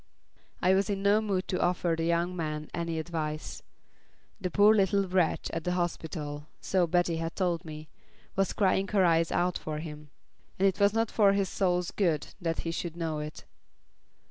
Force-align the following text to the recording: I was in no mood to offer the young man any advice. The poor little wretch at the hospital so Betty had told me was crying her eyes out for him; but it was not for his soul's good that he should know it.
I 0.63 0.73
was 0.73 0.89
in 0.89 1.03
no 1.03 1.21
mood 1.21 1.47
to 1.49 1.61
offer 1.61 1.93
the 1.95 2.05
young 2.05 2.35
man 2.35 2.71
any 2.73 2.97
advice. 2.97 3.61
The 4.39 4.49
poor 4.49 4.73
little 4.73 5.07
wretch 5.07 5.51
at 5.51 5.63
the 5.63 5.73
hospital 5.73 6.47
so 6.59 6.87
Betty 6.87 7.17
had 7.17 7.35
told 7.35 7.63
me 7.63 7.87
was 8.35 8.51
crying 8.53 8.87
her 8.87 9.05
eyes 9.05 9.31
out 9.31 9.59
for 9.59 9.77
him; 9.77 10.09
but 10.57 10.65
it 10.65 10.79
was 10.79 10.93
not 10.93 11.11
for 11.11 11.33
his 11.33 11.49
soul's 11.49 11.91
good 11.91 12.33
that 12.41 12.61
he 12.61 12.71
should 12.71 12.97
know 12.97 13.19
it. 13.19 13.45